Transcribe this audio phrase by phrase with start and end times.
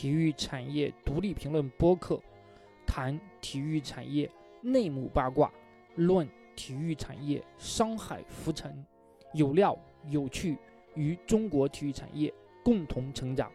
[0.00, 2.18] 体育产业独立评论播客，
[2.86, 4.30] 谈体育产业
[4.62, 5.52] 内幕八卦，
[5.96, 6.26] 论
[6.56, 8.82] 体育产业商海浮沉，
[9.34, 9.78] 有料
[10.08, 10.56] 有趣，
[10.94, 12.32] 与中国体育产业
[12.64, 13.52] 共同成长。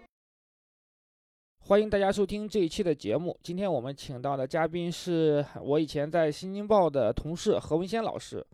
[1.61, 3.35] 欢迎大家收听这一期的节目。
[3.41, 8.45] 今天我们请到的嘉宾是我以前在《新京报》的同事何文先老师，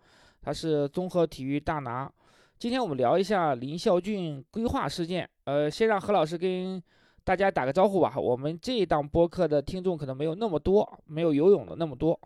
[0.41, 2.09] 他是综合体育大拿。
[2.57, 5.29] 今天我们聊一下林孝俊规划事件。
[5.43, 6.81] 呃，先让何老师跟
[7.31, 8.13] 大家打个招呼吧。
[8.19, 12.19] 我们这一档播客的听众可能没有那么多，没有游泳的那么多。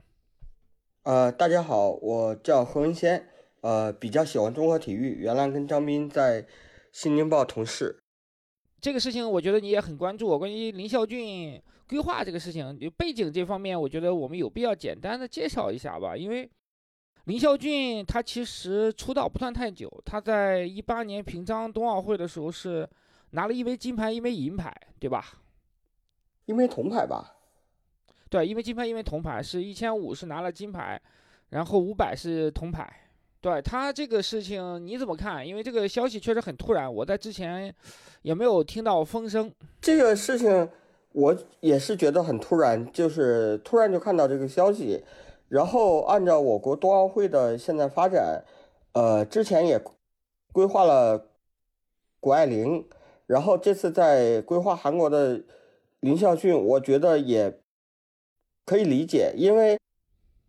[1.03, 3.23] 呃，大家好，我叫何文先，
[3.61, 6.41] 呃，比较喜欢综合体育，原来跟张斌在
[6.91, 7.99] 《新京报》同事。
[8.81, 16.17] 这个事情我觉得你也很关注，关于林孝俊规划这个事情，背景这方面，我觉得我们有必要简单的介绍一下吧。
[16.17, 16.49] 因为
[17.25, 22.89] 林孝俊他其实出道不算太久，他在一八年平昌冬奥会的时候是
[23.35, 25.25] 拿了一枚金牌，一枚银牌，对吧？
[26.45, 27.35] 一枚铜牌吧？
[28.29, 30.99] 对，一枚金牌，一枚铜牌，是一千五是拿了金牌，
[31.49, 33.01] 然后五百是铜牌。
[33.41, 35.45] 对他这个事情你怎么看？
[35.45, 37.73] 因为这个消息确实很突然，我在之前
[38.21, 39.51] 也没有听到风声。
[39.81, 40.67] 这个事情
[41.11, 45.03] 我也是觉得很突然，就是突然就看到这个消息，
[45.49, 48.43] 然后按照我国冬奥会的现在发展，
[48.93, 49.79] 呃，之前也
[50.51, 51.29] 规划了
[52.19, 52.87] 谷爱凌，
[53.27, 55.43] 然后这次在规划韩国的
[55.99, 57.59] 林孝俊，我觉得也
[58.65, 59.79] 可以理解，因为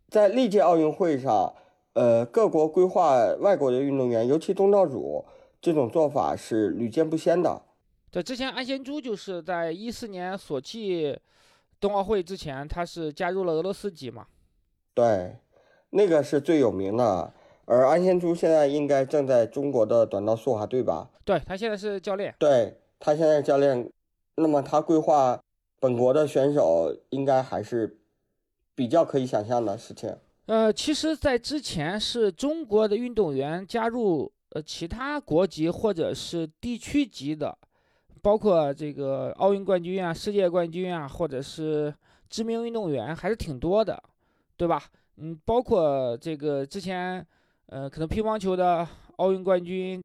[0.08, 1.54] 在历届奥运会上。
[1.98, 5.24] 呃，各国规划外国的运动员，尤其东道主，
[5.62, 7.62] 这种做法是屡见不鲜的。
[8.10, 11.18] 对，之前安贤洙就是在一四年索契
[11.80, 14.26] 冬奥会之前，他是加入了俄罗斯籍嘛？
[14.92, 15.36] 对，
[15.88, 17.32] 那个是最有名的。
[17.66, 21.10] 而安贤洙现在应该正在中国的短道速滑队吧？
[21.24, 22.34] 对他现在是教练。
[22.38, 23.90] 对他现在教练，
[24.36, 25.38] 那么他规划
[25.78, 27.98] 本国的选手，应该还是
[28.74, 30.16] 比较可以想象的事情。
[30.46, 37.58] 呃，其实，在之前是中国的运动员加入呃其他国籍或者是地区级的，
[38.22, 41.92] 包括这个奥运冠军啊、世界冠军啊，或者是
[42.30, 44.00] 知名运动员，还是挺多的，
[44.56, 44.84] 对吧？
[45.16, 47.26] 嗯，包括这个之前，
[47.66, 50.02] 呃，可能乒乓球的奥运冠军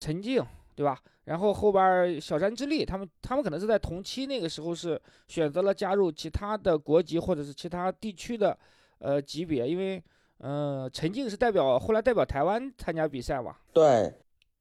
[0.00, 0.44] 陈静，
[0.74, 0.98] 对吧？
[1.24, 8.56] 然后后边小山智丽，他们他们可能是在同期那个时候是选择了加入其他的国籍或者是其他地区的。
[9.02, 10.04] 呃，级别，因为，
[10.40, 13.56] 呃，陈静是代表后来代表台湾参加比赛嘛？
[13.72, 14.12] 对，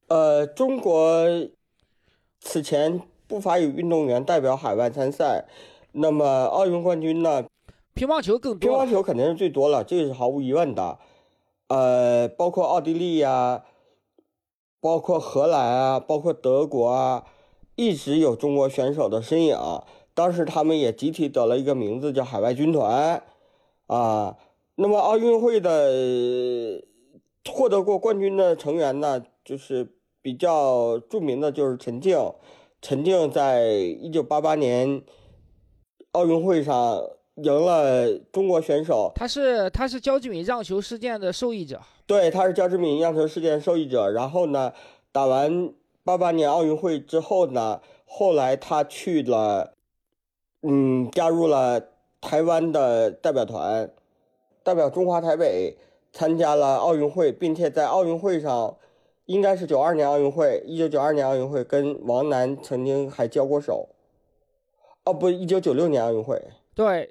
[0.08, 1.28] 呃，中国
[2.40, 5.46] 此前不乏有运动员代表海外参赛，
[5.92, 7.44] 那么奥运冠军呢？
[7.94, 8.70] 乒乓球更多。
[8.70, 10.98] 乒乓球肯定是最多了，这个是毫无疑问的。
[11.70, 13.64] 呃，包括奥地利呀，
[14.82, 17.26] 包括荷兰啊，包括德国啊，
[17.76, 19.58] 一直有中国选手的身影。
[20.14, 23.24] 当时他们也集体得了一个名字，叫海外军团。
[23.88, 24.38] 啊，
[24.76, 26.84] 那么奥运会的
[27.50, 32.18] 获得过冠军的成员呢，就是比较著名的就是陈静。
[32.82, 35.04] 陈静在一九八八年
[36.12, 37.02] 奥运会上
[37.44, 39.12] 赢了中国选手。
[39.16, 41.80] 他是他是焦志敏让球事件的受益者。
[42.06, 44.10] 对，他是焦志敏让球事件受益者。
[44.10, 44.74] 然后呢，
[45.12, 45.74] 打完
[46.04, 49.74] 八八年奥运会之后呢，后来他去了，
[50.64, 51.84] 嗯，加入了。
[52.22, 53.90] 台湾的代表团
[54.62, 55.78] 代表中华台北
[56.12, 58.76] 参加了奥运会，并且在奥运会上，
[59.24, 63.88] 应该是九二年奥运会，一九九二年奥运会跟王楠曾经还交过手。
[65.06, 66.44] 哦，不，一九九六年奥运会。
[66.76, 67.10] 对，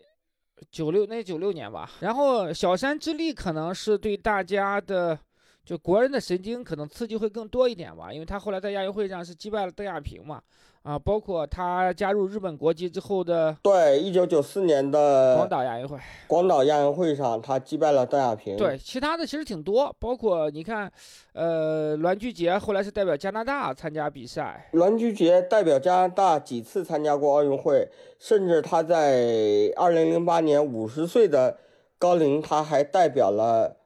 [0.70, 1.90] 九六那九六年吧。
[2.00, 5.18] 然后小山之力可能是对大家的。
[5.64, 10.42] 就国人的神经可能刺激会更多一点吧，因为他后来在亚运会上是击败了邓亚萍嘛，
[10.82, 18.56] 啊，包括他加入日本国籍之后的，对，一九九四年的广岛亚运会，广岛亚运会上他击败了邓亚萍。
[18.56, 20.90] 对，其他的其实挺多，包括你看，
[21.32, 27.88] 呃，栾巨杰后来是代表加拿大参加比赛，栾巨杰代表加拿大几次参加过奥运会，
[28.18, 31.58] 甚至他在二零零八年五十岁的
[31.98, 33.76] 高龄，他还代表了。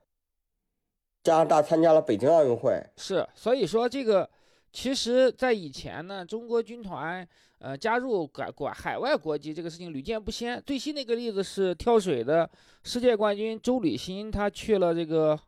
[1.24, 4.28] 加拿大参加了北京奥运会，是，所以说这个，
[4.72, 7.26] 其实，在以前呢，中国军团，
[7.58, 10.60] 呃，加入改管海外国籍这个事情屡见不鲜。
[10.64, 12.48] 最新的一个例子是跳水的
[12.82, 15.38] 世界冠军周履新，他去了这个，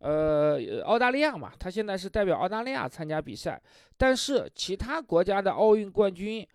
[0.00, 3.62] 呃，澳大利亚嘛，他现在是代表澳大利亚参加比赛。
[3.96, 6.46] 但是其他国家的奥运冠军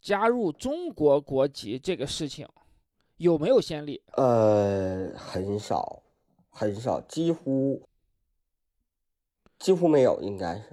[0.00, 2.48] 加入中国国籍这个事情，
[3.18, 4.02] 有没有先例？
[4.14, 6.02] 呃，很少，
[6.48, 7.86] 很少，几乎。
[9.58, 10.64] 几乎没有，应该是，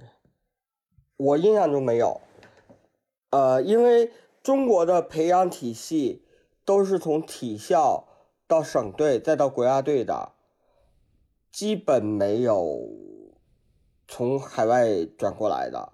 [1.18, 2.20] 我印象中没有，
[3.30, 4.10] 呃，因为
[4.40, 6.24] 中国的培养体系
[6.64, 8.06] 都是从体校
[8.46, 10.30] 到省队再到国家队的，
[11.50, 12.88] 基本没有
[14.06, 15.92] 从海外转过来的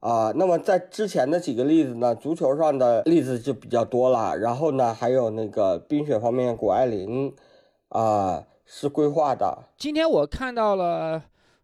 [0.00, 0.32] 啊。
[0.34, 4.36] 那么在之前的几个例子呢，足球上的例子就比较多了。
[4.36, 7.32] 然后呢，还有那个冰雪方面，谷爱凌
[7.90, 9.66] 啊是规划的。
[9.78, 11.22] 今天我看到了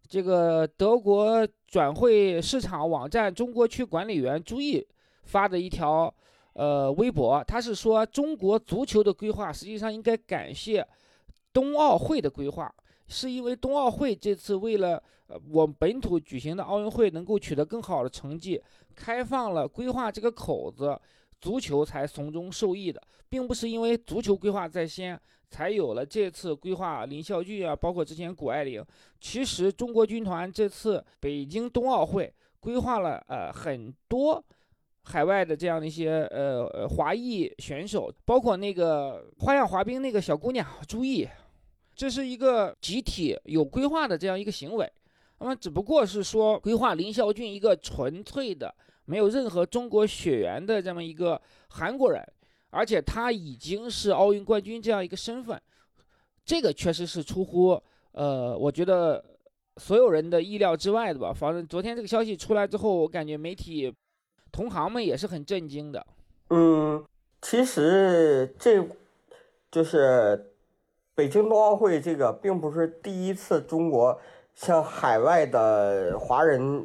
[0.08, 4.86] 这个德国转会市场网站中国区管理员朱毅
[5.22, 6.12] 发的一条。
[6.52, 10.86] 呃，微博他是说，中国足球的规划实际上应该感谢
[11.52, 12.70] 冬奥会的规划，
[13.06, 18.60] 是因为冬奥会这次为了呃我们本土举行的奥运会能够取得更好的成绩，
[18.96, 21.00] 开放了规划这个口子，
[21.40, 28.84] 足球才从中受益的，并不是因为足球规划在先，才有了这次规划林孝俊啊，包括之前谷爱凌。
[29.20, 34.44] 其实中国军团这次北京冬奥会规划了呃很多。
[35.04, 41.26] 海外的这样的一些呃华裔选手，包括那个花样滑冰那个小姑娘朱意，
[41.96, 44.88] 这是一个集体有规划的这样一个行为。
[45.38, 48.72] 那么只不过是说规划林孝俊一个纯粹的
[49.10, 52.22] 没有任何中国血缘的这么一个韩国人，
[52.70, 55.60] 而且他已经是奥运冠军这样一个身份，
[56.44, 59.24] 这个确实是出乎呃我觉得
[59.78, 61.32] 所有人的意料之外的吧。
[61.32, 63.92] 反正昨天这个消息出来之后，我感觉媒体。
[64.52, 66.04] 同行们也是很震惊的。
[66.48, 67.04] 嗯，
[67.40, 68.84] 其实这
[69.70, 70.52] 就是
[71.14, 74.20] 北京冬奥会这个，并不是第一次中国
[74.52, 76.84] 向海外的华人，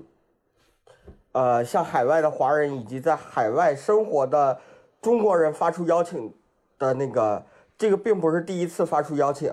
[1.35, 4.57] 呃，向海外的华人以及在海外生活的
[5.01, 6.33] 中国人发出邀请
[6.79, 7.45] 的那个，
[7.77, 9.51] 这个并不是第一次发出邀请。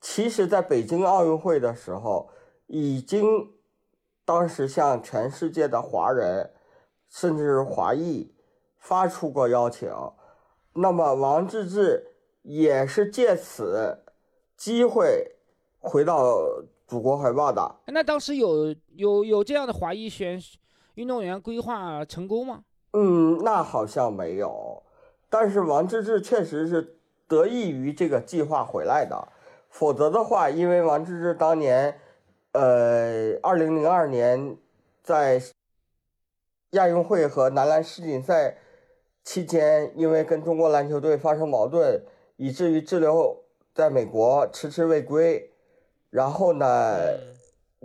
[0.00, 2.30] 其实，在北京奥运会的时候，
[2.68, 3.50] 已经
[4.24, 6.52] 当时向全世界的华人。
[7.08, 8.34] 甚至是华裔
[8.78, 9.88] 发出过邀请，
[10.74, 12.02] 那么王治郅
[12.42, 14.02] 也是借此
[14.56, 15.36] 机会
[15.78, 16.36] 回到
[16.86, 17.76] 祖国怀抱的。
[17.86, 20.58] 那当时有有有这样的华裔选手
[20.96, 22.64] 运动员规划成功吗？
[22.92, 24.82] 嗯，那好像没有。
[25.30, 29.28] 但是王治郅确实是得益于这个计划回来的，
[29.70, 31.98] 否则的话，因为王治郅当年，
[32.52, 34.58] 呃，二零零二年
[35.02, 35.40] 在。
[36.70, 38.58] 亚运会和男篮世锦赛
[39.22, 42.02] 期间，因为跟中国篮球队发生矛盾，
[42.36, 45.52] 以至于滞留在美国，迟迟未归。
[46.10, 46.98] 然后呢，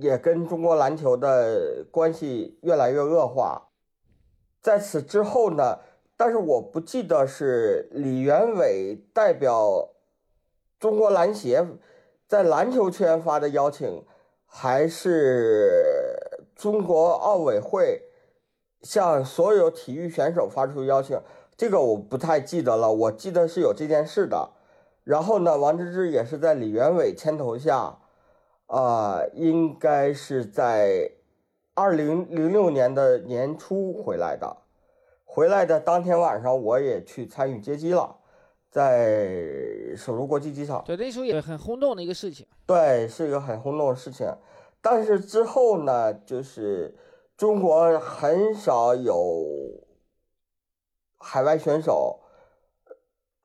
[0.02, 3.70] 也跟中国篮球的关系越来越恶化。
[4.62, 5.80] 在此之后呢，
[6.18, 9.90] 但是我不记得是李元伟代表
[10.80, 11.66] 中国篮协
[12.28, 14.04] 在篮球圈发的邀请，
[14.46, 15.72] 还是
[16.56, 18.04] 中国奥委会。
[18.84, 21.22] 向所有体育选手发出邀请，
[21.56, 22.92] 这个我不太记得了。
[22.92, 24.54] 我记得是有这件事的。
[25.04, 28.00] 然后呢，王治郅也是在李元伟牵头下，
[28.72, 31.12] 啊，应该是在
[31.74, 34.58] 二零零六年的年初回来的。
[35.26, 38.16] 回来的当天晚上，我也去参与接机了，
[38.70, 40.84] 在首都国际机场。
[40.86, 42.48] 对，那时候也很轰动的一个事情。
[42.66, 44.28] 对，是一个很轰动的事情。
[44.82, 46.96] 但是之后呢，就是。
[47.38, 49.44] 中国很少有
[51.18, 52.20] 海外选手，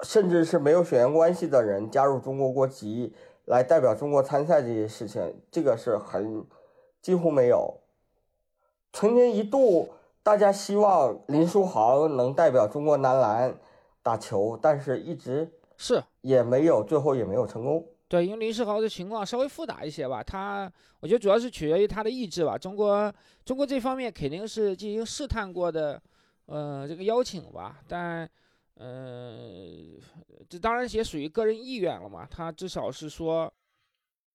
[0.04, 3.14] 甚至是没有血缘关系的人加入中国国籍
[3.46, 6.44] 来代表中国参赛这些事情，这个是很
[7.00, 7.80] 几乎没有。
[8.92, 9.88] 曾经一度，
[10.22, 13.58] 大家希望林书豪能代表中国男篮
[14.02, 17.86] 打球，但是一直是也没有，最后也没有成功。
[18.08, 22.56] 对，因为林书豪的情况稍微复杂一些吧，他我觉得主要是取决于他的意志吧。
[22.56, 23.12] 中国
[23.44, 26.00] 中国这方面肯定是进行试探过的，
[26.46, 28.28] 呃，这个邀请吧，但，
[28.76, 29.98] 呃，
[30.48, 32.26] 这当然也属于个人意愿了嘛。
[32.30, 33.52] 他至少是说，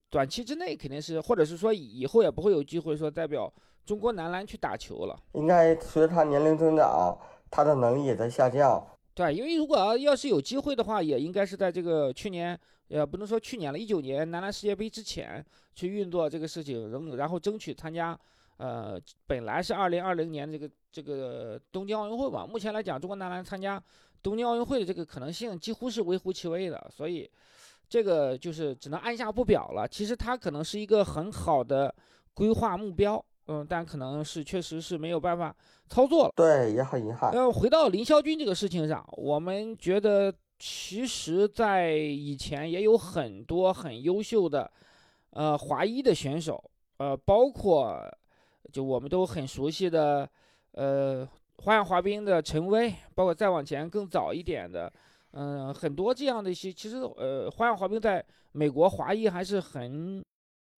[0.10, 3.52] 短期之内肯定是，或者是说以后也不会有机会说代表
[3.86, 5.20] 中国男篮去打球了。
[5.34, 7.18] 应该随着他年龄增长，
[7.50, 8.86] 他的能力也在下降。
[9.14, 12.60] 对，因为如果要要是有机会的话，也应该是在这个去年。
[12.88, 15.42] 也不能说去年了，一九年男篮世界杯之前
[15.74, 18.20] 去运作这个事情，然然后争取参加，
[18.58, 22.46] 呃，本来是二零二零年这个这个东京奥运会吧。
[22.46, 23.82] 目前来讲，中国男篮参加
[24.22, 27.30] 东京奥运会的这个可能性几乎是微乎其微的，所以
[27.90, 29.88] 这个就是只能按下不表了。
[29.88, 31.94] 其实它可能是一个很好的
[32.34, 35.56] 规划目标，嗯，但可能是确实是没有办法
[35.88, 36.34] 操作了。
[36.36, 37.34] 对，也很遗憾。
[37.34, 40.34] 要回到林霄军这个事情上，我们觉得。
[40.64, 44.72] 其实，在以前也有很多很优秀的，
[45.32, 46.64] 呃，华裔的选手，
[46.98, 48.00] 呃，包括
[48.72, 50.30] 就我们都很熟悉的，
[50.74, 51.28] 呃，
[51.62, 54.92] 花样滑冰的陈薇，包括再往前更早一点的，
[55.32, 60.24] 嗯，很多这样的一些，其实呃，花样滑冰在美国华裔还是很，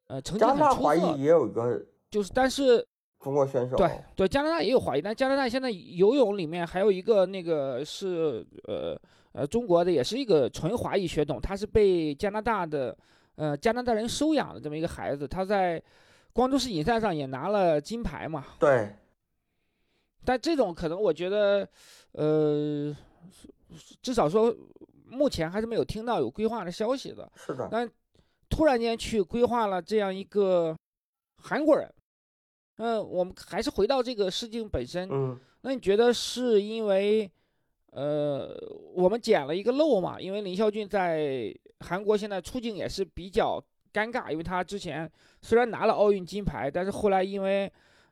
[0.08, 0.84] 呃，成绩很加拿大出色。
[0.84, 2.86] 华裔也有一个就是，但是
[3.20, 9.00] 中国选手，对对，加拿大也有华裔，但加拿大现在游泳里面还有一个那个是呃
[9.34, 12.98] 呃中国的，也是一个纯华裔血统，他是被加拿大的
[13.36, 15.82] 呃加拿大人收养的这么一个孩子，他在
[16.34, 18.44] 光州世锦赛上也拿了金牌嘛。
[18.60, 18.96] 对
[20.24, 21.68] 但这种可能我觉得，
[22.14, 22.96] 呃，
[24.02, 24.56] 至少说
[25.06, 27.30] 目前还是没有听到有规划的消息的。
[27.36, 27.90] 是的，但
[28.50, 30.78] 突然间去规划了这样一个
[31.38, 31.92] 韩国人，
[32.78, 35.10] 嗯、我们还是回到这个事情本身。
[35.12, 37.30] 嗯，那你觉得是因为，
[37.92, 38.56] 呃，
[38.94, 40.20] 我们捡了一个漏嘛？
[40.20, 43.62] 因为林孝俊在韩国现在处境也是比较
[43.94, 45.10] 尴尬，因为他之前
[45.42, 47.72] 虽然拿了奥运金牌，但是后来因为，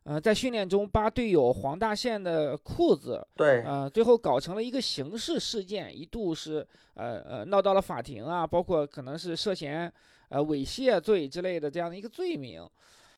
[0.09, 9.93] 呃，在训练中扒队友黄大宪的裤子，对，呃，最后搞成了一个刑事事件，一度是呃呃闹到了法庭啊，包括可能是涉嫌
[10.29, 12.67] 呃猥亵罪之类的这样的一个罪名。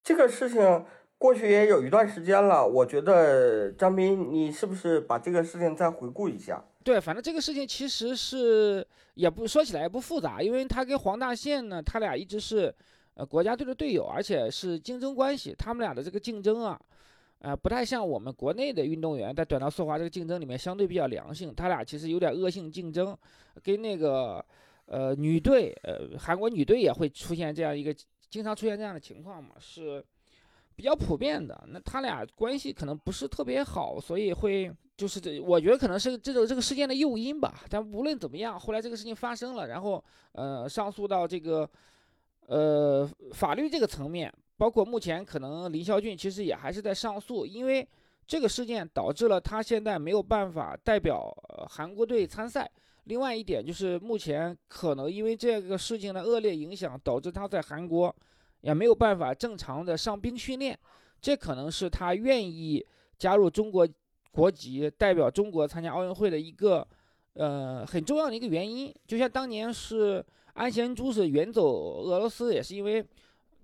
[0.03, 0.83] 这个事情
[1.17, 6.61] 过去也有一段时间了，我觉得张斌，你是不是把这个事情再回顾一下？
[6.83, 12.75] 对，反正这个事情其实是也不说起来也不复杂，因为他跟黄大宪呢，他俩一直是
[13.15, 15.53] 呃国家队的队友，而且是竞争关系。
[15.57, 16.79] 他们俩的这个竞争啊，
[17.39, 23.17] 呃，不太像我们国内的运动员在短道速滑这个竞争里面相对比较良性，他俩其实有点恶性竞争，
[23.63, 24.43] 跟那个
[24.85, 27.95] 呃女队，呃韩国女队也会出现这样一个
[28.29, 30.03] 经常出现这样的情况嘛，是
[30.75, 31.63] 比较普遍的。
[31.67, 37.63] 那他俩关系可能不是特别好，所以会就是这，我觉得可能是这种这个事件的诱因吧。
[37.69, 41.69] 但无论怎么样，后来这个事情发生了，然后呃上诉到这个
[42.47, 47.87] 呃法律这个层面，包括目前可能林孝俊其实也还是在上诉，因为
[48.27, 51.35] 这个事件导致了他现在没有办法代表
[51.69, 52.69] 韩国队参赛。
[53.05, 58.15] 另外一点就是，目前可能因为这个事情的恶劣影响，导致他在韩国
[58.61, 60.77] 也没有办法正常的上冰训练，
[61.19, 62.85] 这可能是他愿意
[63.17, 63.87] 加入中国
[64.31, 66.87] 国籍，代表中国参加奥运会的一个
[67.33, 68.93] 呃很重要的一个原因。
[69.07, 73.05] 就像当年是安贤洙是远走俄罗斯，也是因为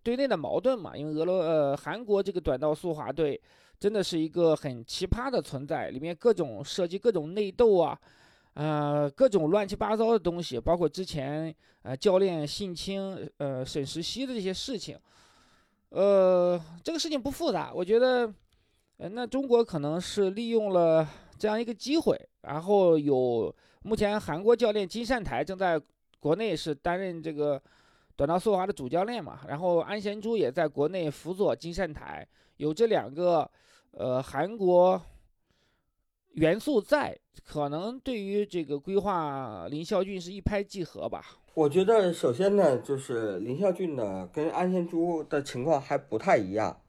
[0.03, 3.39] 队内的矛盾嘛，因为俄罗呃韩国这个短道速滑队
[3.79, 7.99] 真的是一个很奇葩的存在，里面各种涉及各种内斗啊。
[8.59, 11.53] 呃，各种乱七八糟的东西，包括之前
[11.83, 14.97] 呃教练性侵呃沈石溪的这些事情，
[15.89, 18.33] 呃，这个事情不复杂，我觉得，
[18.97, 25.79] 呃，那中国可能是利用了这样一个机会，然后有目前韩国教练金善台正在
[26.19, 27.61] 国内是担任这个
[28.15, 33.49] 短道速滑的主教练嘛，然后安贤洙也在国内辅佐金善台，有这两个
[33.91, 35.01] 呃韩国
[36.33, 41.23] 元素在，可能对于这个规划林孝俊是一拍即合吧。
[41.53, 46.81] 我觉得首先呢，就是林孝俊呢跟安贤洙的情况还不太一样。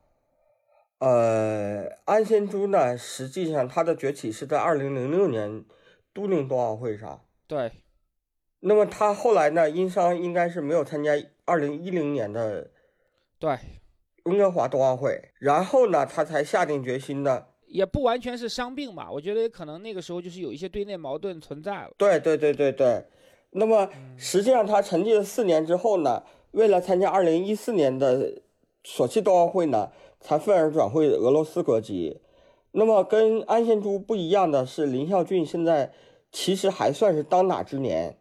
[0.99, 5.65] 呃，安贤洙呢，实际上他的崛起是在二零零六年
[6.13, 7.21] 都灵冬奥会上。
[7.47, 7.71] 对，
[8.61, 11.13] 那么他后来呢，因伤应该是没有参加
[11.45, 12.71] 二零一零年的
[13.39, 13.57] 对，
[14.25, 17.47] 温哥华冬奥会，然后呢，他才下定决心的。
[17.67, 21.91] 也不完全是伤病吧，我觉得可能那个时候就是有一些队内矛盾存在了。
[21.97, 23.05] 对对对对对。
[23.51, 28.41] 那么实际上他沉寂了四年之后呢，为了参加二零一四年的
[28.83, 32.21] 索契冬奥会呢，才愤而转会俄罗斯国籍。
[32.73, 35.93] 那么跟安贤洙不一样的是，林孝俊现在
[36.33, 38.19] 其实还算是当打之年。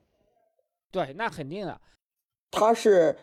[0.98, 1.80] 对，那肯定的。
[2.50, 3.16] 他是，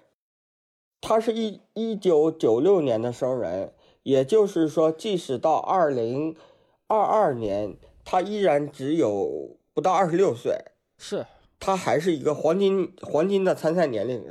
[1.01, 6.37] 他是一一九九六年的生人，也就是说，即使到二零
[6.87, 10.57] 二二年，他依然只有不到二十六岁，
[10.99, 11.27] 是，
[11.59, 14.25] 他还是一个黄金黄金的参赛年龄，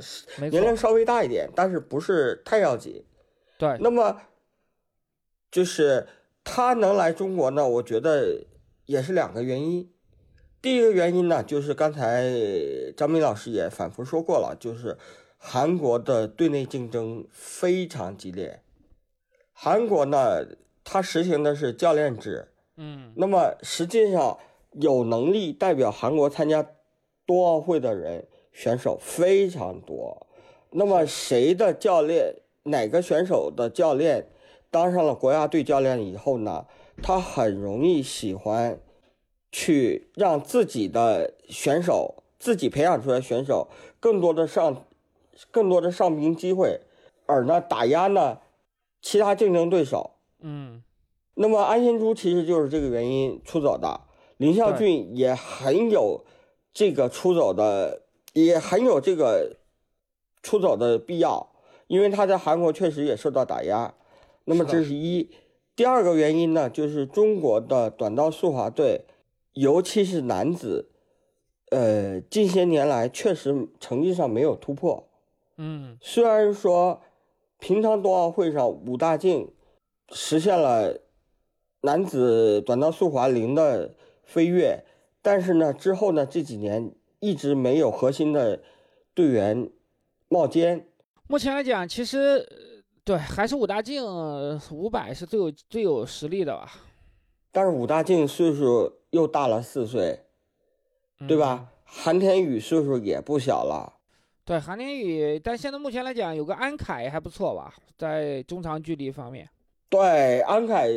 [0.50, 3.04] 年龄稍微大一点，但是不是太要紧。
[3.58, 4.22] 对，那么，
[5.50, 6.08] 就是
[6.42, 8.46] 他能来中国呢，我觉得
[8.86, 9.93] 也是两个原因。
[10.64, 12.24] 第一个原因呢，就是刚才
[12.96, 14.96] 张明老师也反复说过了，就是
[15.36, 18.62] 韩国的队内竞争非常激烈。
[19.52, 20.42] 韩国呢，
[20.82, 24.38] 它实行的是教练制，嗯，那么实际上
[24.72, 26.66] 有能力代表韩国参加
[27.26, 30.26] 冬奥会的人选手非常多。
[30.70, 34.28] 那么谁的教练，哪个选手的教练
[34.70, 36.64] 当上了国家队教练以后呢，
[37.02, 38.80] 他很容易喜欢
[39.54, 43.68] 去让自己的选手，自己培养出来的选手
[44.00, 44.84] 更多的上，
[45.52, 46.80] 更多的上冰机会，
[47.26, 48.38] 而呢打压呢
[49.00, 50.16] 其他竞争对手。
[50.40, 50.82] 嗯，
[51.34, 54.00] 那么安贤洙其实就是这个原因出走的，
[54.38, 56.24] 林孝俊也很有
[56.72, 59.58] 这个出走的，也很有这个
[60.42, 61.52] 出走的必要，
[61.86, 63.94] 因为他在韩国确实也受到打压。
[64.46, 65.30] 那么这是一，
[65.76, 69.04] 第二个原因呢，就是中国的短道速滑队，
[69.54, 70.90] 尤其是男子，
[71.70, 75.08] 呃，近些年来确实成绩上没有突破。
[75.56, 77.00] 嗯，虽然说
[77.58, 79.52] 平昌冬奥会上武大靖
[80.10, 81.00] 实现了
[81.82, 83.94] 男子短道速滑零的
[84.24, 84.84] 飞跃，
[85.22, 88.60] 但是呢，之后呢这几年一直没有核心的
[89.14, 89.70] 队员
[90.28, 90.88] 冒尖。
[91.28, 92.44] 目前来讲，其实
[93.04, 94.04] 对还是武大靖
[94.72, 96.70] 五百是最有最有实力的吧。
[97.52, 100.18] 但是武大靖岁数又大了四岁，
[101.28, 101.68] 对吧？
[101.84, 103.92] 韩天宇岁数也不小了。
[104.44, 109.48] 对韩天宇，但现在目前来讲，有个安凯还不错吧，在中长距离方面。
[109.88, 110.88] 对安凯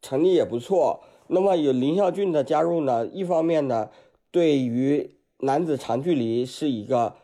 [0.00, 1.04] 成绩也不错。
[1.28, 3.88] 那么有林孝俊的加入呢，一方面呢，
[4.32, 7.14] 对于男子长距离是一个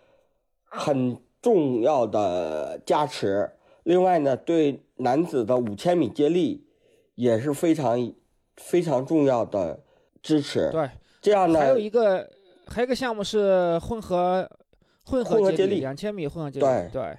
[0.62, 3.50] 很重要的加持。
[3.82, 6.68] 另外呢，对男子的五千米接力
[7.16, 8.12] 也是非常
[8.56, 9.82] 非常重要的
[10.22, 10.70] 支持。
[10.70, 12.28] 对，这样呢，还有一个
[12.66, 14.48] 还有一个项目是混合。
[15.10, 17.18] 混合接力，两千米混合接力，对对，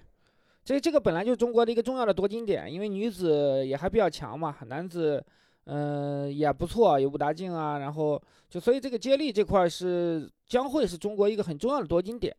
[0.64, 5.26] 这这个本来就是中国的一个重要的夺金点，因为女子也还比较强嘛，男子
[5.66, 12.32] 嗯也不错，有武大靖啊，然后就所以这个接力这块是将会是中国一个很重要的夺金点。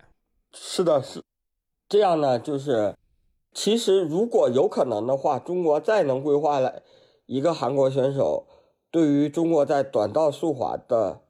[0.53, 1.21] 是的，是
[1.89, 2.95] 这样呢，就是
[3.53, 6.81] 其实如果有可能的话，中国再能规划来
[7.27, 8.47] 一个韩国选手，
[8.91, 11.21] 对于中国在短道速滑的，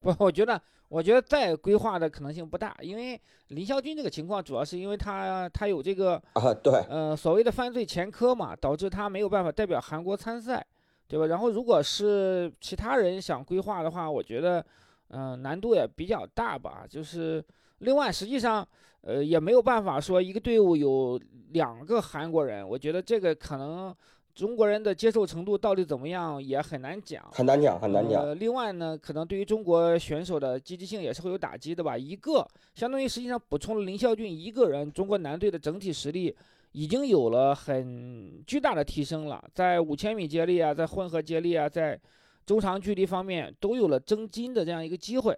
[0.00, 0.60] 不，我觉得。
[0.90, 10.66] 我觉得再规划的可能性不大，因为林孝军这个情况主要是因为他他有这个啊对，呃所谓的犯罪前科嘛，导致他没有办法代表韩国参赛，
[11.06, 11.26] 对吧？
[11.26, 14.64] 然后如果是其他人想规划的话，我觉得
[15.08, 16.86] 嗯难度也比较大吧。
[16.88, 17.44] 就是
[17.80, 18.66] 另外实际上
[19.02, 23.94] 呃也没有办法说一个队伍有两个韩国人，我觉得这个可能。
[24.38, 28.22] 中国人的接受程度到底怎么样也很难讲，很难讲，很难讲。
[28.22, 31.98] 呃，另外呢，可能对于中国选手的积极性也是会有打击的吧。
[31.98, 32.46] 一个
[32.76, 36.32] 相当于实际上补充了林孝俊一个人，中国男队的整体实力
[36.70, 42.00] 已经有了很巨大的提升了，在五千米接力啊，在混合接力啊，在
[42.46, 45.36] 中长距离方面都有了争金的这样一个机会。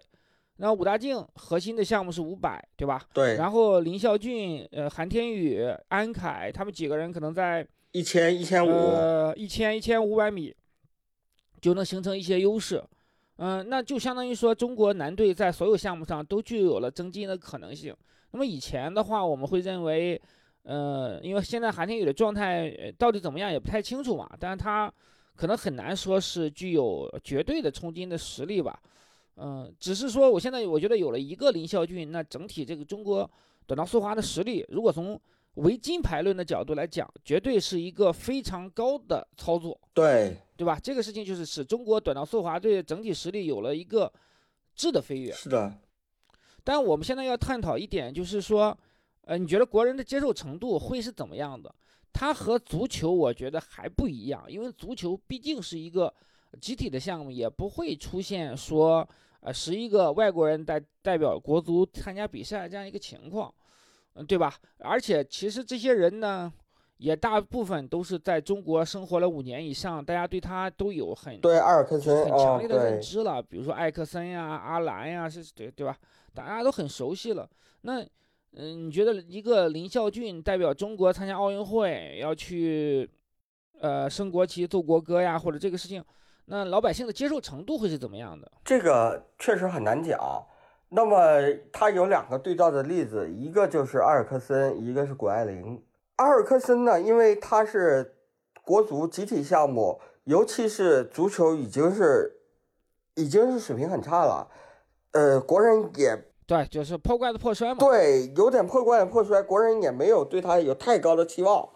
[0.57, 3.01] 那武大靖核心的项目是五百，对吧？
[3.11, 3.35] 对。
[3.37, 7.67] 然后林孝俊、呃，韩天宇、安凯他们几个人可能在。
[7.91, 10.55] 一千一千五，呃，一千一千五百米
[11.59, 12.81] 就能形成一些优势，
[13.35, 17.95] 嗯，那就相当于说中国男队在所有项目上都具有了争金的可能性。
[18.31, 20.19] 那么以前的话，我们会认为，
[20.63, 24.91] 呃，因为现在韩天宇的状态到底怎么样也不太清楚嘛，但是他
[25.35, 28.81] 可能很难说是具有绝对的冲金的实力吧，
[29.35, 33.29] 嗯，只是说我现在我觉得有了一个林孝俊，那整体这个中国
[33.67, 35.19] 短道速滑的实力，如果从
[35.55, 40.79] 唯金牌论的角度来讲，绝对是一个非常高的操作，对对吧？
[40.81, 44.11] 这个事情就是使中国短道速滑队整体实力有了一个
[44.75, 45.31] 质的飞跃。
[45.33, 45.73] 是的，
[46.63, 48.77] 但我们现在要探讨一点，就是说，
[49.25, 51.73] 呃，你觉得国人的接受程度会是怎么样的？
[52.13, 56.13] 它和足球我觉得还不一样，因为足球毕竟是一个
[56.61, 59.07] 集体的项目，也不会出现说，
[59.41, 63.53] 呃，十一个外国人代代表国足参加比赛这样一个情况。
[64.15, 64.53] 嗯，对吧？
[64.79, 66.51] 而且其实这些人呢，
[66.97, 73.41] 也大部分都是在中国生活了五年以上，大家对他都有很对阿尔克森很强烈的认知了。
[73.41, 75.97] 比如说艾克森呀、阿兰呀，是对对吧？
[76.33, 77.49] 大家都很熟悉了。
[77.81, 78.01] 那
[78.53, 83.09] 嗯，你觉得一个林孝俊代表中国参加奥运会，要去
[83.79, 86.03] 呃升国旗、奏国歌呀，或者这个事情，
[86.45, 88.51] 那老百姓的接受程度会是怎么样的？
[88.65, 90.45] 这个确实很难讲。
[90.93, 91.15] 那么
[91.71, 95.81] 他有两个对照的例子，一个就是阿尔克森，一个是谷爱凌。
[96.17, 98.17] 阿尔克森呢，因为他是
[98.65, 102.41] 国足集体项目，尤其是足球已经是
[103.15, 104.51] 已经是水平很差了，
[105.13, 107.77] 呃，国人也对，就是破罐子破摔嘛。
[107.79, 111.69] 对，有点破罐子破摔，国人也没有对他有太高的期望。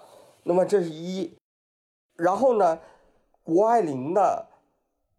[0.43, 1.38] 那么这是一，
[2.17, 2.80] 然后呢，
[3.43, 4.47] 谷爱凌呢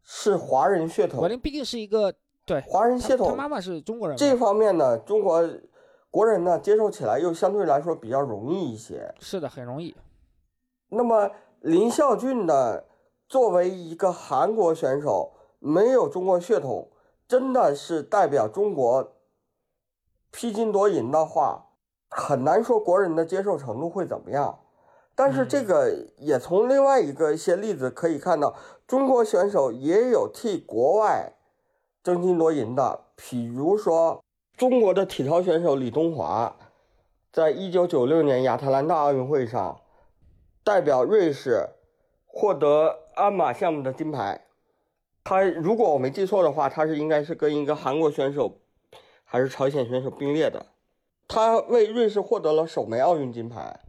[0.03, 2.15] 是华人血统，谷爱凌毕竟是一个。
[2.47, 4.17] 对，华人血统，他妈妈是中国人。
[4.17, 5.43] 这方面呢，中国
[6.13, 9.13] 国人呢接受起来又相对来说比较容易一些。
[9.19, 9.97] 是的，很容易。
[10.91, 12.85] 那么林孝俊呢，
[13.29, 16.89] 作为一个韩国选手，没有中国血统，
[17.27, 19.17] 真的是代表中国
[20.31, 21.67] 披金夺银的话，
[22.09, 24.61] 很难说国人的接受程度会怎么样。
[25.17, 28.55] 但是这个也从另外一个一些例子可以看到，
[28.87, 31.33] 中国选手也有替国外
[32.07, 34.23] 争金夺银的，比如说
[34.57, 36.55] 中国的体操选手李东华，
[37.33, 39.81] 在一九九六年亚特兰大奥运会上，
[40.63, 41.71] 代表瑞士
[42.25, 44.47] 获得鞍马项目的金牌。
[45.25, 48.61] 他如果我没记错的话，他是应该是跟一个韩国选手
[49.25, 50.67] 还是朝鲜选手并列的。
[51.27, 53.81] 他为瑞士获得了首枚奥运金牌，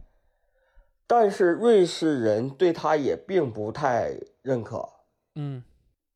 [1.06, 4.88] 但是瑞士人对他也并不太认可。
[5.36, 5.62] 嗯，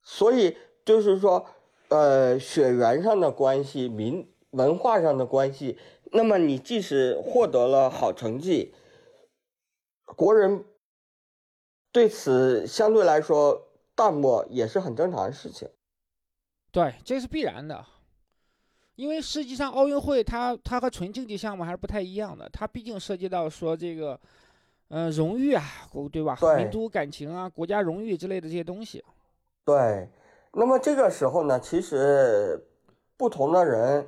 [0.03, 1.47] 所以就是说，
[1.93, 5.79] 呃，血缘上的关系、民文化上的关系，
[6.13, 8.75] 那么你即使获得了好成绩，
[10.05, 10.65] 国人
[11.93, 15.69] 对此相对来说淡漠也是很正常的事情。
[16.71, 17.85] 对，这是必然的，
[18.95, 24.19] 因为实际上奥运会它它和纯竞技项目还是不太一样的，它毕竟涉及到说这个，
[24.89, 25.63] 呃，荣誉啊，
[26.11, 26.35] 对吧？
[26.41, 29.05] 对民族感情啊，国家荣誉之类的这些东西。
[29.67, 30.09] 对，
[30.53, 32.67] 那么这个时候呢，其实
[33.17, 34.07] 不同的人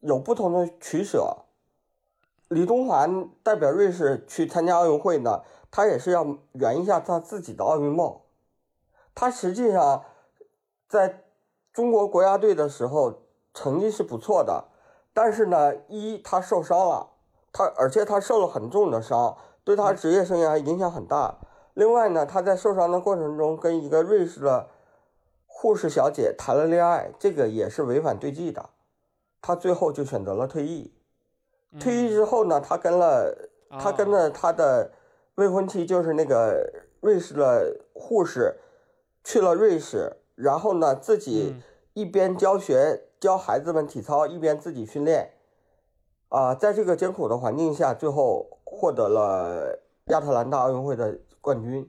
[0.00, 1.36] 有不同的取舍。
[2.48, 3.06] 李东华
[3.42, 8.20] 代表瑞士去参加奥运会呢，他也是要圆一下他自己的奥运梦。
[9.14, 10.04] 他实际上
[10.88, 11.24] 在
[11.72, 14.64] 中国国家队的时候成绩是不错的，
[15.12, 17.08] 但是呢，一他受伤了，
[17.52, 21.36] 他而且他受了很重的伤，对他职业生涯影响很大。
[21.74, 24.68] 另外呢，他在受伤的过程中跟一个瑞士的
[25.58, 28.68] 护士小姐谈了恋爱，这个也是违反对纪的。
[29.40, 30.92] 她最后就选择了退役。
[31.80, 33.34] 退役之后呢，她跟了
[33.70, 34.92] 她跟啊着他的
[35.36, 38.56] 未婚妻，就是那个瑞士的护士，
[39.24, 41.62] 去了瑞士，然后呢自己嗯
[41.94, 45.32] 一边教学教孩子们体操，一边自己训练。
[46.28, 51.88] 啊，在这个艰苦的环境下，最后获得了亚特兰大奥运会的冠军，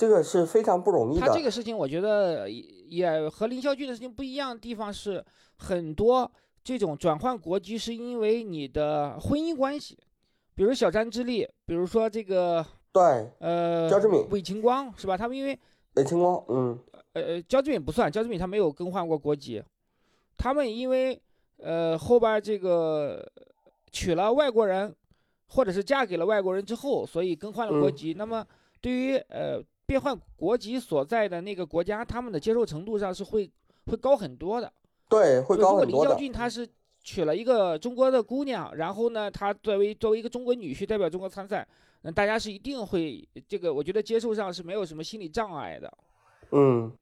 [0.00, 1.26] 这个是非常不容易的。
[1.26, 5.22] 他这个事情，我觉得也也和林孝俊的事情不一样的地方是，
[5.56, 6.30] 很多
[6.64, 9.98] 这种转换国籍是因为你的婚姻关系，
[10.54, 15.18] 比如小詹之力，比如说这个对，呃焦志敏韦晴光是吧？
[15.18, 15.58] 他们因为
[15.96, 16.78] 魏清光，嗯，
[17.12, 19.62] 呃呃焦志敏不算，焦志敏他没有更换过国籍，
[20.38, 21.20] 他们因为
[21.58, 23.30] 呃后边儿这个
[23.92, 24.96] 娶了外国人，
[25.48, 28.14] 或者是嫁给了外国人之后，所以更换了国嗯籍。
[28.14, 28.42] 那么
[28.80, 29.60] 对于呃
[29.90, 33.50] 变换国籍所在的那个国家，他们的接受程度上是会
[33.86, 34.72] 会高很多的。
[35.08, 36.14] 对，会就如果林孝高很多的。
[36.14, 36.64] 俊他是
[37.02, 41.66] 娶了一个中国的姑娘，然后呢，他作为作为一个中国女婿代表中国参赛，
[42.02, 45.92] 那大家是一定会这个，我觉得接受上是没有什么心理障碍的。
[46.52, 46.92] 嗯，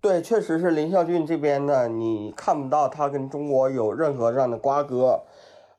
[0.00, 5.22] 对，确实是林孝俊这边呢，你看不到他跟中国有任何这样的瓜葛，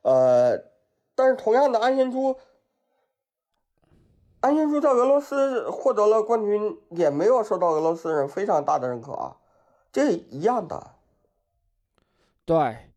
[0.04, 0.58] 呃，
[1.14, 2.38] 但是同样的安贤洙，
[4.42, 9.38] 安贤洙在俄罗斯获得了冠军，也没有受到俄罗斯人非常大的认可啊，
[9.92, 10.96] 这一样的，
[12.44, 12.90] 对，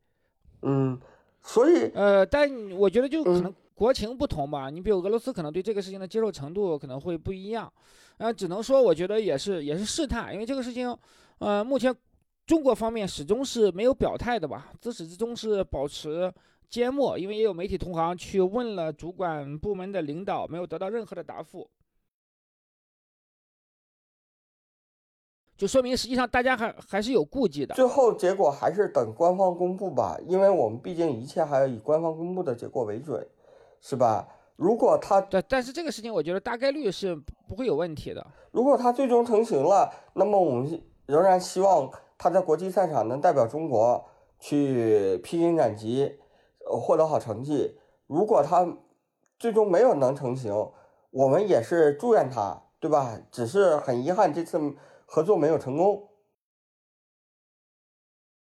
[0.62, 0.98] 嗯，
[1.42, 4.70] 所以呃，但我觉得就可嗯能国情不同吧。
[4.70, 7.70] 你比如俄罗斯可能对这个事情的接受程度可能会不一样，
[8.16, 10.96] 呃，只能说我觉得也是也是试探，因为这个事情，
[11.40, 11.94] 呃，目前
[12.46, 16.32] 中国方面始终是没有表态的吧，自始至终是保持
[16.74, 21.70] 缄默，因为也有媒体同行去问了主管部门的领导，没有得到任何的答复。
[25.56, 27.76] 就说明实际上大家还还是有顾忌的。
[27.76, 33.24] 最后结果还是等官方公布吧，因为我们毕竟一切还要以官方公布的结果为准，
[33.80, 34.26] 是吧？
[34.56, 37.14] 如果他对，但是这个事情我觉得大概率是
[37.48, 38.26] 不会有问题的。
[38.50, 44.04] 如果他最终成型了，那么我们仍然希望他在国际赛场能代表中国
[44.40, 46.23] 去披荆斩棘，呃，
[46.66, 47.78] 获得好成绩。
[48.06, 48.78] 如果他
[49.38, 50.52] 最终没有能成型，
[51.10, 53.20] 我们也是祝愿他，对吧？
[53.30, 54.58] 只是很遗憾这次
[55.06, 56.08] 合作没有成功。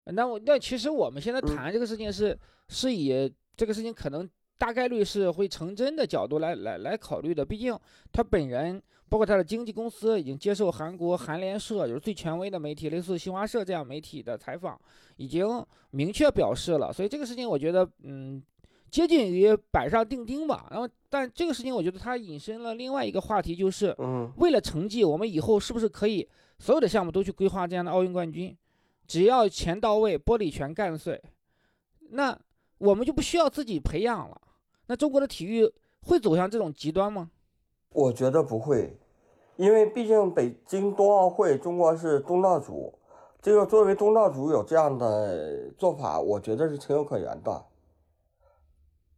[0.05, 7.77] 那我那其实我们现在嗯谈这个事情是、是以这个事情可能大概率是会成真的角度来来来考虑的，毕竟
[8.11, 14.79] 他本人包括他的经纪公司已经接受韩国韩联社，就是最权威的媒体，类似新华社这样媒体的采访，
[15.17, 18.41] 已经明确表示了，所以这个事情我觉得嗯。
[18.89, 26.25] 接近于板上钉钉吧，然后，但这个事情我觉得它引申了另外一个话题，就是嗯，为了成绩，我们以后是不是可以
[26.57, 28.57] 所有的项目都去规划这样的奥运冠军？
[29.05, 31.21] 只要钱到位，玻璃全干碎，
[32.11, 32.39] 那
[32.77, 34.41] 我们就不需要自己培养了。
[34.87, 35.71] 那中国的体育
[36.01, 37.29] 会走向这种极端吗？
[37.93, 38.97] 我觉得不会，
[39.55, 42.93] 因为毕竟北京冬奥会中国是东道主，
[43.41, 47.65] 这个作为东道主有这样的做法，我觉得是情有可原的。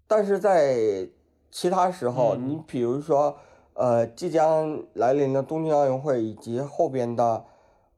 [0.08, 1.08] 但是在
[1.52, 3.38] 其他时候，嗯你比如说，
[3.74, 7.46] 呃，即将来临的东京奥运会以及后边的，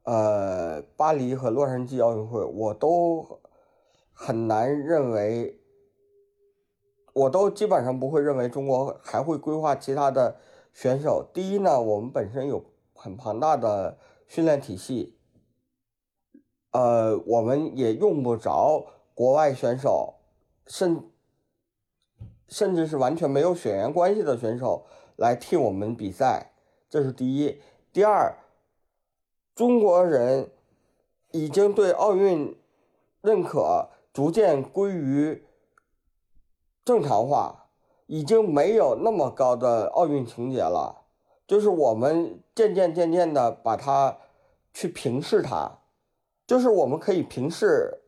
[0.02, 3.40] 呃，巴黎和洛杉矶奥运会，我都
[4.12, 5.58] 很难认为，
[7.12, 10.36] 我都基本上不会认为中国还会规划其他的
[10.72, 11.24] 选手。
[11.32, 15.16] 第一呢，我们本身有很庞大的训练体系，
[16.70, 20.14] 呃，我们也用不着国外选手，
[20.66, 21.04] 甚
[22.48, 26.52] 甚至是完全没有血缘关系的选手来替我们比赛，
[26.88, 27.60] 这是第一。
[27.92, 28.34] 第二，
[29.54, 30.50] 中国人
[31.32, 32.56] 已经对奥运
[33.20, 35.44] 认可逐渐归于
[36.84, 37.66] 正常化，
[38.06, 41.02] 已经没有那么高的奥运情节了。
[41.46, 44.16] 就是我们渐渐渐渐的把它
[44.72, 45.70] 去平视它，
[46.46, 48.00] 就是我们可以平视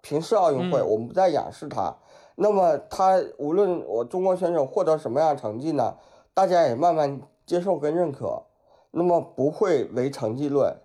[0.00, 1.94] 平视奥运会，嗯我们不再仰视它。
[2.34, 5.96] 那么它无论我中国选手获得什么样的成绩呢，
[6.34, 8.42] 大家也慢慢接受跟认可，
[8.90, 10.76] 那么不会为成绩论。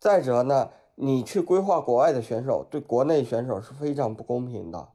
[0.00, 4.88] 再者呢，你去规划国外的选手，对国内选手是非常不公平的。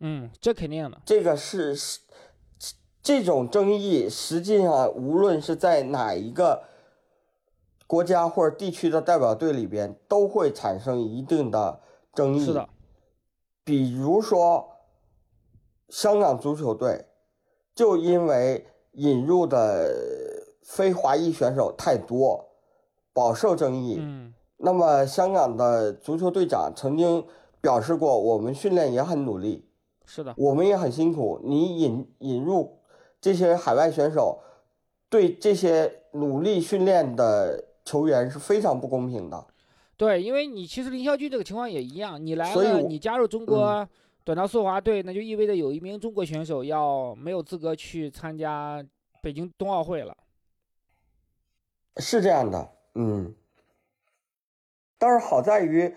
[0.00, 1.00] 嗯，这肯定的。
[1.04, 2.00] 这个是是
[3.02, 6.62] 这种争议，实际上无论是在哪一个
[7.86, 11.80] 国家或者地区的代表队里边，都会产生一定的
[12.14, 12.44] 争议。
[12.44, 12.68] 是的，
[13.64, 14.68] 比如说
[15.88, 17.06] 香港足球队，
[17.74, 19.92] 就因为引入的
[20.62, 22.48] 非华裔选手太多，
[23.12, 23.98] 饱受争议。
[24.00, 27.26] 嗯那么香港的足球队长曾经
[27.62, 29.66] 表示过，我们训练也很努力，
[30.12, 31.40] 是的，我们也很辛苦。
[31.44, 32.80] 你引引入
[33.20, 34.40] 这些海外选手，
[35.08, 39.46] 对这些努力训练的球员是非常不公平的。
[39.96, 43.88] 对，因为你其实林孝俊这个情况也一样，你来了，你加入中国
[44.24, 48.84] 短道速滑队，那就意味着有一名中国选手要没有资格去参加
[49.22, 50.16] 北京冬奥会了。
[51.98, 53.32] 是这样的，嗯。
[54.98, 55.94] 但是好在于，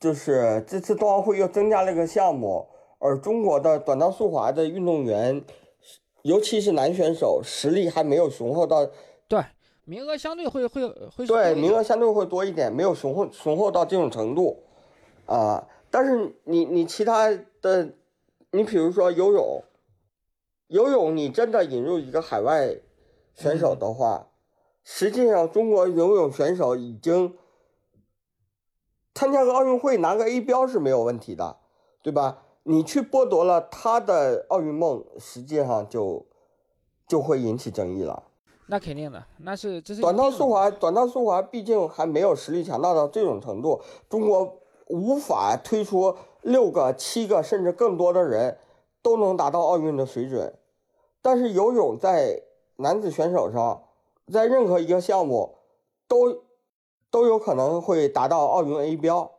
[0.00, 2.66] 就是这次冬奥会又增加了一个项目，
[2.98, 5.44] 而中国的短道速滑的运动员，
[6.22, 8.86] 尤其是男选手，实力还没有雄厚到
[9.28, 9.44] 对，
[9.84, 14.64] 名额相对会会会对，名额相对会多一点，没有雄厚雄厚到这种程度，
[15.26, 17.28] 啊、但是你你其他
[17.60, 17.94] 的，
[18.50, 19.62] 你比如说游泳，
[20.68, 22.76] 游泳你真的引入一个海外
[23.34, 24.28] 选手的话，
[24.82, 27.36] 实际上中国游泳选手已经
[29.14, 31.58] 参加个奥运会拿个 A 标是没有问题的，
[32.02, 32.45] 对吧？
[32.68, 36.26] 你去剥夺了他的奥运梦，实际上就
[37.06, 38.24] 就会引起争议了。
[38.66, 48.58] 那肯定的，那是这是短道速滑，短道速滑毕竟还没有实力强大到这种程度，中国无法推出六个、七个甚至更多的人
[49.00, 50.52] 都能达到奥运的水准。
[51.22, 52.42] 但是游泳在
[52.78, 53.84] 男子选手上，
[54.32, 55.58] 在任何一个项目
[56.08, 56.42] 都
[57.12, 59.30] 都有可能会达到奥运 A 标。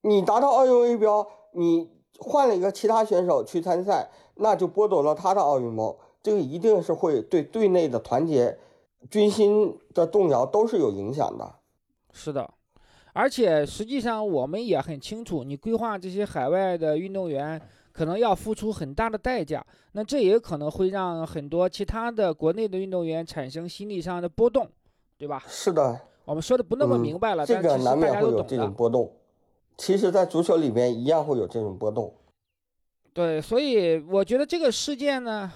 [0.00, 5.94] 你达到奥运 A 标，你换了一个其他选手去参赛，那就剥夺了他的奥运梦。
[6.22, 8.56] 这个一定是会对队内的团结、
[9.10, 11.54] 军心的动摇都是有影响的。
[12.12, 12.48] 是的，
[13.12, 24.68] 而且实际上我们也很清楚，你规划这些海外的运动员可能要付出很大的代价，那这也可能会让很多其他的国内的运动员产生心理上的波动，
[25.18, 25.42] 对吧？
[25.48, 28.42] 是的，我们说的不那么嗯明白了，这个但其实大难免会有。
[28.44, 29.10] 这种波动。
[29.76, 32.14] 其实，在足球里面一样会有这种波动。
[33.12, 35.50] 对，所以我觉得这个事件呢，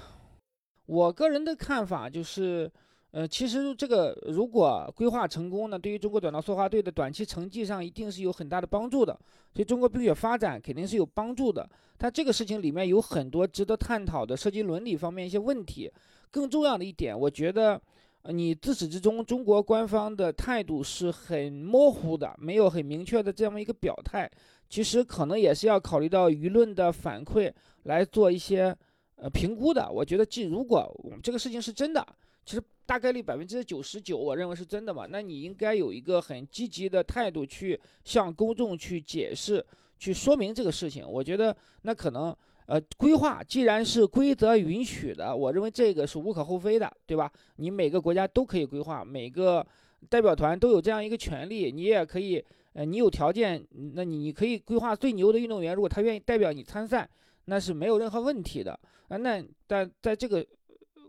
[0.86, 2.70] 我个人的看法就是，
[3.12, 9.18] 呃，其实这个如果规划成功呢，对于中国短道速滑队的短期成绩上一定是有很大的帮助的，
[9.54, 11.68] 对中国冰雪发展肯定是有帮助的。
[11.96, 15.90] 但这个事情里面有很多值得探讨的涉及伦理方面一些问题。
[16.30, 17.80] 更重要的一点，我觉得，
[18.30, 24.30] 你自始至终中国官方的态度是很模糊的，没有很明确的这么一个表态。
[24.68, 27.52] 其实可能也是要考虑到舆论的反馈
[27.84, 28.76] 来做一些
[29.14, 29.90] 呃评估的。
[29.90, 32.04] 我觉得，既如果我们这个事情是真的，
[32.44, 39.64] 其实大概率百分之九十九，我认为是真的嘛，那你应该有一个很积极的态度去向公众去解释、
[39.98, 41.08] 去说明这个事情。
[41.08, 42.36] 我觉得那可能
[42.66, 47.30] 呃规划既然是规则允许的，我认为这个是无可厚非的，对吧？
[47.56, 49.66] 你每个国家都可以规划，每个
[50.08, 52.44] 代表团都有这样一个权利，你也可以。
[52.78, 57.08] 呃，你有条件，那你你可以规划最牛的运动员，如果他愿意代表你参赛，
[57.46, 59.16] 那是没有任何问题的啊。
[59.16, 60.46] 那但在这个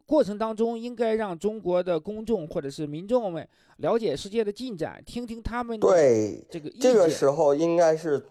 [0.05, 3.45] 过程当中，应该让中国的公众或者是民众们
[3.79, 7.09] 了解世界的进展，听听他们的对，这个意这个。
[7.09, 8.25] 时候应该是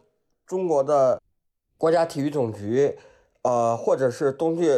[0.46, 1.20] 中国的
[1.76, 2.90] 国家体育总局，
[3.46, 4.68] 呃，或者是冬季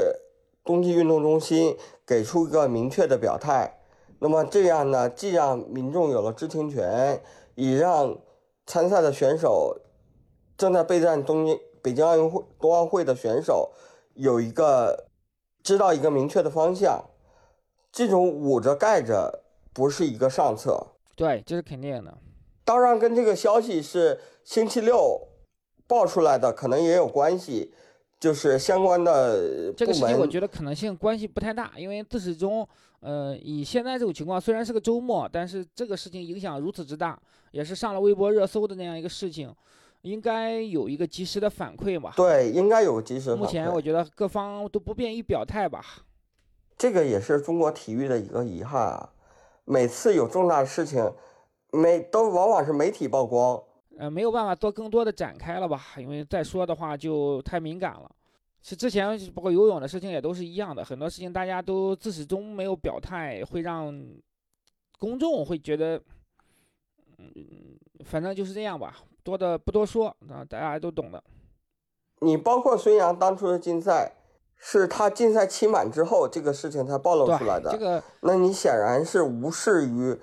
[0.62, 1.74] 冬季运动中心
[2.06, 3.80] 给出一个明确的表态。
[4.18, 7.18] 那么这样呢，既让民众有了知情权，
[7.54, 8.18] 也让
[8.66, 9.74] 参赛的选手、
[10.58, 13.70] 正在备战东京、北京奥运会、冬奥会的选手
[14.12, 15.06] 有一个
[15.62, 17.02] 知道一个明确的方向。
[17.90, 20.88] 这种捂着盖着不是一个上策。
[21.16, 22.18] 对，这是肯定的。
[22.66, 25.26] 当然，跟这个消息是星期六
[25.86, 27.72] 爆出来的，可能也有关系。
[28.20, 32.66] 就是相关的这个事情，我觉得可能性关系不太大，因为自始终，
[33.00, 37.16] 呃，以现在这种情况，虽然是个周末，但是这个事情影响如此之大，
[37.52, 39.54] 也是上了微博热搜的那样一个事情，
[40.02, 42.12] 应该有一个及时的反馈吧？
[42.16, 43.36] 对，应该有及时。
[43.36, 45.84] 目前我觉得各方都不便于表态吧。
[46.76, 49.10] 这个也是中国体育的一个遗憾啊，
[49.64, 51.12] 每次有重大的事情，
[51.70, 53.62] 媒都往往是媒体曝光。
[53.98, 58.08] 呃，没有办法做更多的展开了吧，因为再说的话就太敏感了。
[58.62, 63.92] 是之前包括游泳的事情也都是一样的，很多事情大家都自始终没有表态，会让
[65.00, 66.00] 公众会觉得，
[67.18, 67.34] 嗯，
[68.04, 71.22] 反正就是这样吧，多的不多说啊，大家都懂的。
[72.20, 74.12] 你包括孙杨当初的禁赛，
[74.56, 80.16] 是他禁赛期满之后这个事情才暴露出来的，这个，那你显然是无视于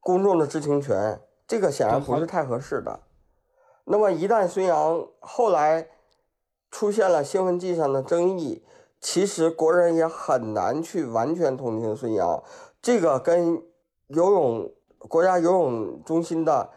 [0.00, 3.00] 公众的知情权，这个显然不是太合适的。
[3.90, 5.84] 那么一旦孙杨后来
[6.70, 8.62] 出现了兴奋剂上的争议，
[9.00, 12.40] 其实国人也很难去完全同情孙杨。
[12.80, 13.60] 这个跟
[14.06, 16.70] 游泳国家游泳中心的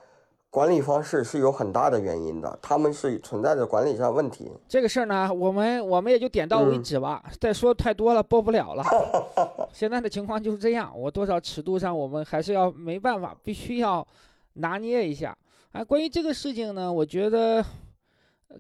[0.50, 4.52] 管理方式是有很大的原因的，他们是存在着管理上问题。
[4.68, 8.84] 这个事儿呢，我们我们也就点到为止吧， 再说太多了播不了了。
[9.72, 14.06] 现在的情况就是这样，我多少尺度上我们还是要没办法，必须要
[14.54, 15.38] 拿捏一下。
[15.74, 17.66] 啊，关于这个事情呢，我觉得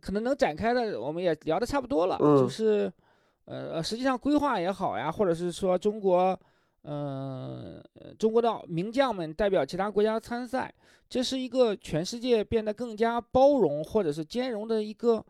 [0.01, 2.17] 可能能展开的，我们也聊得差不多了。
[2.19, 2.37] 嗯。
[2.37, 2.91] 就是，
[3.45, 6.37] 呃，实际上规划也好呀，或者是说中国，
[6.81, 7.79] 嗯，
[8.17, 10.73] 中国的名将们代表其他国家参赛，
[11.07, 15.23] 这是一个全世界变得更加包容或者是兼容的一个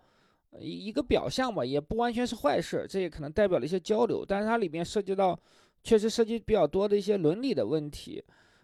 [0.57, 2.85] 一一个表象吧，也不完全是坏事。
[2.89, 5.37] 这也可能代表了一些交流，但是它里面涉及到，
[5.83, 8.23] 确实涉及比较多的一些伦理的问题。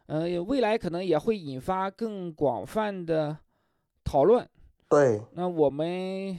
[0.09, 3.37] 呃，未来可能也会引发更广泛的
[4.03, 4.43] 讨论。
[4.89, 6.35] 对，那我们，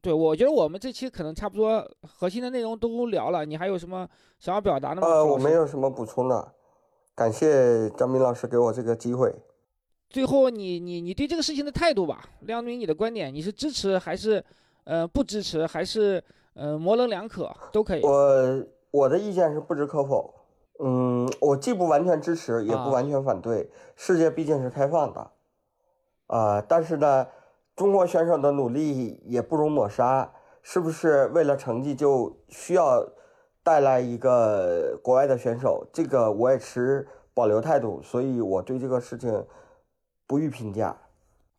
[0.00, 3.44] 对我觉得我们这期可能差不多核心的内容都聊了。
[3.44, 5.06] 你还有什么想要表达的吗？
[5.06, 6.54] 呃，我没有什么补充的，
[7.14, 9.30] 感谢张明老师给我这个机会。
[10.08, 14.42] 最后，你你你对这个事情的态度吧，亮明你的观点，你是支持还是
[14.84, 16.22] 呃不支持，还是
[16.54, 18.02] 呃模棱两可都可以。
[18.02, 20.32] 我我的意见是不置可否。
[20.80, 23.70] 嗯，我既不完全支持，也不完全反对。
[23.94, 25.30] 世界毕竟是开放的，
[26.26, 27.28] 啊，但是呢，
[27.76, 30.32] 中国选手的努力也不容抹杀。
[30.62, 33.06] 是不是为了成绩就需要
[33.62, 35.86] 带来一个国外的选手？
[35.92, 39.46] 这个我也持保留态度，所以我对这个事情
[40.26, 40.96] 不予评价。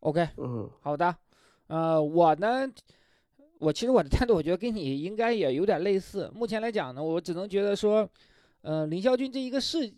[0.02, 1.16] OK，嗯，好的。
[1.68, 2.68] 呃，我呢，
[3.60, 6.30] 我其实我的态度，我觉得跟你应该也有点类似。
[6.34, 8.10] 目前来讲呢，我只能觉得说。
[8.66, 9.94] 呃，林孝俊这一个是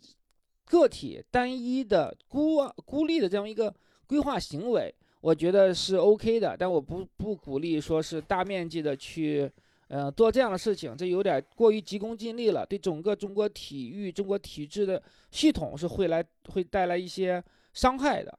[0.66, 3.74] 个体单一的孤孤立的这样一个
[4.06, 9.50] 规划行为，我觉得是 OK 的，但我不不鼓励说是大面积的去，
[9.86, 18.38] 呃，做这样的事情，这有点过于急功近利了，对整个中国体育、中国体制的系统是会来会带来一些伤害的。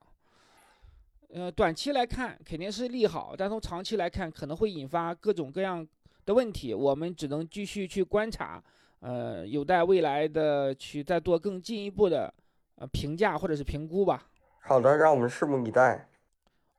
[1.29, 5.87] 呃，短期来看肯定是利好，但从长期来看可能会引发各种各样
[6.23, 8.63] 的问题，我们只能继续去观察。
[8.99, 12.33] 呃，有待未来的去再做更进一步的
[12.75, 14.29] 呃评价或者是评估吧。
[14.61, 16.09] 好的，让我们拭目以待。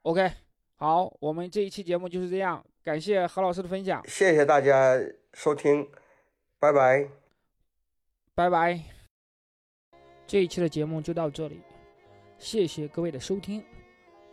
[0.02, 0.30] OK，
[0.76, 4.98] 好，我们这一期节目就是这样，感谢何老师的分享，谢谢大家
[5.34, 5.88] 收听，
[6.58, 7.08] 拜拜，
[8.34, 8.80] 拜拜。
[10.26, 11.60] 这一期的节目就到这里，
[12.38, 13.64] 谢谢各位的收听。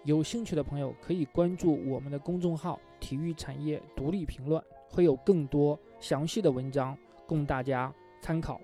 [0.04, 6.98] 有兴趣的朋友可以关注我们的公众号“体育产业独立评论”，会有更多详细的文章。
[7.28, 8.60] 供大家参考。